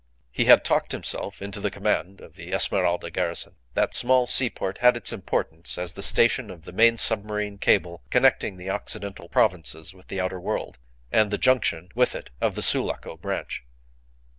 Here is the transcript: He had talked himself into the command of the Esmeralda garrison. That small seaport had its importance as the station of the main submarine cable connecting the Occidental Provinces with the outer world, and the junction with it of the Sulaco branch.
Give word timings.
He 0.31 0.45
had 0.45 0.65
talked 0.65 0.93
himself 0.93 1.43
into 1.43 1.59
the 1.59 1.69
command 1.69 2.21
of 2.21 2.33
the 2.33 2.51
Esmeralda 2.53 3.11
garrison. 3.11 3.53
That 3.75 3.93
small 3.93 4.25
seaport 4.25 4.79
had 4.79 4.97
its 4.97 5.13
importance 5.13 5.77
as 5.77 5.93
the 5.93 6.01
station 6.01 6.49
of 6.49 6.63
the 6.63 6.71
main 6.71 6.97
submarine 6.97 7.59
cable 7.59 8.01
connecting 8.09 8.57
the 8.57 8.71
Occidental 8.71 9.29
Provinces 9.29 9.93
with 9.93 10.07
the 10.07 10.19
outer 10.19 10.39
world, 10.39 10.79
and 11.11 11.29
the 11.29 11.37
junction 11.37 11.89
with 11.93 12.15
it 12.15 12.31
of 12.41 12.55
the 12.55 12.63
Sulaco 12.63 13.15
branch. 13.15 13.63